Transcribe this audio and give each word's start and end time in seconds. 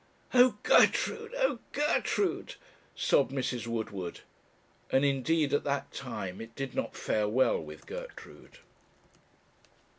'Oh, 0.33 0.57
Gertrude! 0.63 1.35
oh, 1.37 1.59
Gertrude!' 1.73 2.55
sobbed 2.95 3.31
Mrs. 3.31 3.67
Woodward; 3.67 4.21
and 4.91 5.05
indeed, 5.05 5.53
at 5.53 5.63
that 5.65 5.91
time, 5.93 6.41
it 6.41 6.55
did 6.55 6.73
not 6.73 6.95
fare 6.95 7.27
well 7.27 7.59
with 7.59 7.85
Gertrude. 7.85 8.57